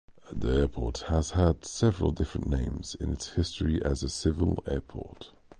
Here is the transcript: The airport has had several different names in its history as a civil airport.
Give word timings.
The 0.31 0.47
airport 0.47 1.03
has 1.09 1.29
had 1.29 1.63
several 1.63 2.09
different 2.11 2.47
names 2.47 2.95
in 2.95 3.13
its 3.13 3.33
history 3.33 3.83
as 3.85 4.01
a 4.01 4.09
civil 4.09 4.63
airport. 4.65 5.31